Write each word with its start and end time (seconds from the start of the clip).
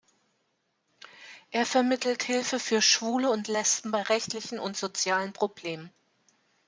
Er 1.51 1.63
vermittelt 1.63 2.23
Hilfe 2.23 2.57
für 2.57 2.81
Schwule 2.81 3.29
und 3.29 3.47
Lesben 3.47 3.91
bei 3.91 4.01
rechtlichen 4.01 4.57
und 4.57 4.75
sozialen 4.75 5.31
Problemen. 5.31 5.91